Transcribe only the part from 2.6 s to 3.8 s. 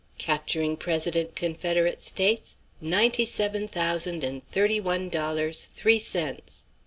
ninety seven